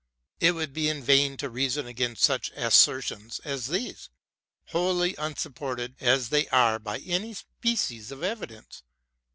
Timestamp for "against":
1.85-2.23